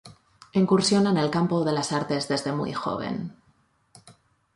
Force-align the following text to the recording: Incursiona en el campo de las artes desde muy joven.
Incursiona 0.59 1.11
en 1.11 1.17
el 1.23 1.29
campo 1.29 1.63
de 1.63 1.73
las 1.73 1.91
artes 1.91 2.27
desde 2.27 2.51
muy 2.51 2.73
joven. 2.73 3.35